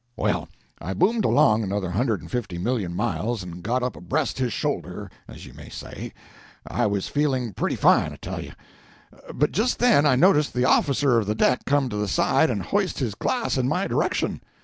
[0.17, 0.49] Well,
[0.79, 5.11] I boomed along another hundred and fifty million miles, and got up abreast his shoulder,
[5.27, 6.11] as you may say.
[6.65, 8.53] I was feeling pretty fine, I tell you;
[9.31, 12.63] but just then I noticed the officer of the deck come to the side and
[12.63, 14.41] hoist his glass in my direction.